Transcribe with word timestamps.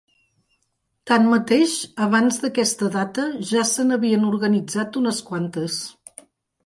Tanmateix, 1.11 1.75
abans 2.07 2.41
d'aquesta 2.45 2.89
data 2.97 3.27
ja 3.53 3.67
se 3.73 3.87
n'havien 3.91 4.27
organitzat 4.33 4.99
unes 5.03 5.21
quantes. 5.29 5.79